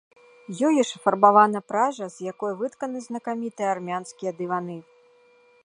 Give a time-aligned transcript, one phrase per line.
[0.67, 4.77] Ёю ж афарбавана пража, з якой вытканы знакамітыя армянскія дываны.